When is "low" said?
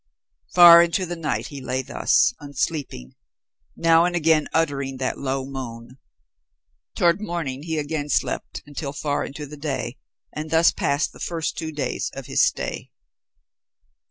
5.19-5.45